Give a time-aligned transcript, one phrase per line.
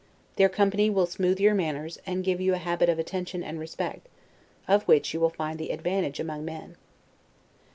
[0.35, 4.07] Their company will smooth your manners, and give you a habit of attention and respect,
[4.67, 6.75] of which you will find the advantage among men.